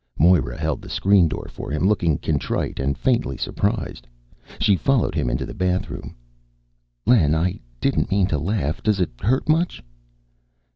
Moira 0.17 0.57
held 0.57 0.81
the 0.81 0.89
screen 0.89 1.27
door 1.27 1.47
for 1.47 1.69
him, 1.69 1.87
looking 1.87 2.17
contrite 2.17 2.79
and 2.79 2.97
faintly 2.97 3.37
surprised. 3.37 4.07
She 4.59 4.75
followed 4.75 5.13
him 5.13 5.29
into 5.29 5.45
the 5.45 5.53
bathroom. 5.53 6.15
"Len, 7.05 7.35
I 7.35 7.59
didn't 7.79 8.09
mean 8.09 8.25
to 8.25 8.39
laugh. 8.39 8.81
Does 8.81 8.99
it 8.99 9.11
hurt 9.21 9.47
much?" 9.47 9.83